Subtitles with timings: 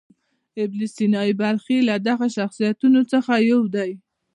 [0.63, 3.91] ابن سینا بلخي له دغو شخصیتونو څخه یو دی.